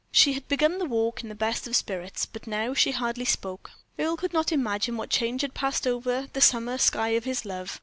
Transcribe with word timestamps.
She 0.11 0.33
had 0.33 0.47
begun 0.47 0.79
the 0.79 0.85
walk 0.85 1.21
in 1.21 1.29
the 1.29 1.35
best 1.35 1.67
of 1.67 1.75
spirits, 1.75 2.25
but 2.25 2.47
now 2.47 2.73
she 2.73 2.89
hardly 2.89 3.23
spoke. 3.23 3.69
Earle 3.99 4.17
could 4.17 4.33
not 4.33 4.51
imagine 4.51 4.97
what 4.97 5.11
change 5.11 5.43
had 5.43 5.53
passed 5.53 5.85
over 5.85 6.27
the 6.33 6.41
summer 6.41 6.79
sky 6.79 7.09
of 7.09 7.25
his 7.25 7.45
love. 7.45 7.79